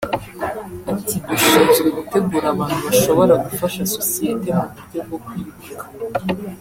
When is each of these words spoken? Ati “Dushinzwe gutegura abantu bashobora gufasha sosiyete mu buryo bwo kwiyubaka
Ati 0.93 1.15
“Dushinzwe 1.27 1.87
gutegura 1.97 2.47
abantu 2.53 2.79
bashobora 2.85 3.33
gufasha 3.45 3.81
sosiyete 3.95 4.49
mu 4.57 4.63
buryo 4.75 4.99
bwo 5.05 5.17
kwiyubaka 5.25 5.85